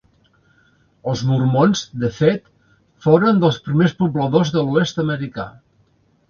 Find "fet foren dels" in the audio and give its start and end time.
2.15-3.61